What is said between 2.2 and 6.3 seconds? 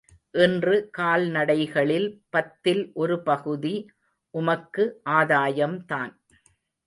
பத்தில் ஒரு பகுதி உமக்கு ஆதாயம்தான்.